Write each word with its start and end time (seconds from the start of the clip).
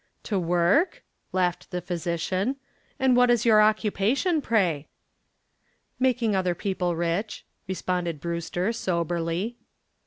"To 0.23 0.39
work?" 0.39 1.03
laughed 1.31 1.69
the 1.69 1.79
physician. 1.79 2.55
"And 2.97 3.15
what 3.15 3.29
is 3.29 3.45
your 3.45 3.61
occupation, 3.61 4.41
pray?" 4.41 4.87
"Making 5.99 6.35
other 6.35 6.55
people 6.55 6.95
rich," 6.95 7.45
responded 7.67 8.19
Brewster, 8.19 8.73
soberly. 8.73 9.57